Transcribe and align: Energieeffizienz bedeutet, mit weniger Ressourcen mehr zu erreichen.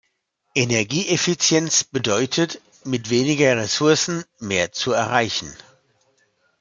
Energieeffizienz 0.55 1.83
bedeutet, 1.83 2.59
mit 2.83 3.11
weniger 3.11 3.55
Ressourcen 3.55 4.25
mehr 4.39 4.71
zu 4.71 4.93
erreichen. 4.93 5.55